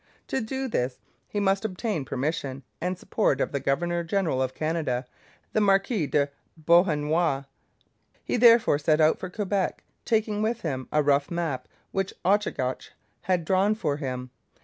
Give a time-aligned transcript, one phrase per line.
[0.29, 0.97] To do this,
[1.27, 5.05] he must obtain the permission and support of the governor general of Canada,
[5.53, 7.43] the Marquis de Beauharnois.
[8.23, 12.89] He therefore set out for Quebec, taking with him a rough map which Ochagach
[13.29, 14.31] had drawn for him.